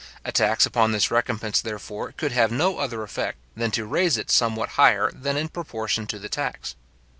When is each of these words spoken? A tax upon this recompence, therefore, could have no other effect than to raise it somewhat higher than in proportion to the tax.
A 0.25 0.31
tax 0.31 0.65
upon 0.65 0.91
this 0.93 1.11
recompence, 1.11 1.61
therefore, 1.61 2.11
could 2.13 2.31
have 2.31 2.51
no 2.51 2.79
other 2.79 3.03
effect 3.03 3.37
than 3.55 3.69
to 3.69 3.85
raise 3.85 4.17
it 4.17 4.31
somewhat 4.31 4.69
higher 4.69 5.11
than 5.13 5.37
in 5.37 5.47
proportion 5.47 6.07
to 6.07 6.17
the 6.17 6.27
tax. 6.27 6.75